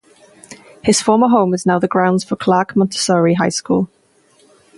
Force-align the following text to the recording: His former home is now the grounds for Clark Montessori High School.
His 0.81 0.99
former 0.99 1.27
home 1.27 1.53
is 1.53 1.63
now 1.67 1.77
the 1.77 1.87
grounds 1.87 2.23
for 2.23 2.35
Clark 2.35 2.75
Montessori 2.75 3.35
High 3.35 3.49
School. 3.49 3.87